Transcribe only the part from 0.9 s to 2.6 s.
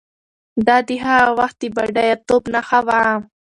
هغه وخت د بډایه توب